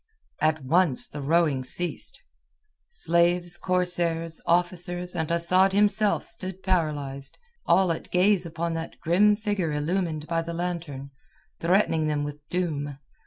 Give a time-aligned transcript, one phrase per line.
[0.41, 2.23] At once the rowing ceased.
[2.89, 9.71] Slaves, corsairs, officers, and Asad himself stood paralyzed, all at gaze upon that grim figure
[9.71, 11.11] illumined by the lantern,
[11.59, 12.97] threatening them with doom.